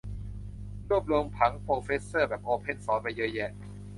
[0.89, 3.51] รวบรวมผังโพรเซสเซอร์แบบโอเพนซอร์สไว้เยอะแยะ